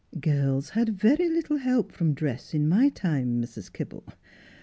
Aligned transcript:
Girls 0.19 0.69
had 0.71 0.97
very 0.99 1.29
little 1.29 1.57
help 1.57 1.91
from 1.91 2.15
dress 2.15 2.55
in 2.55 2.67
my 2.67 2.89
time, 2.89 3.39
Mrs. 3.39 3.71
Kibble. 3.71 4.07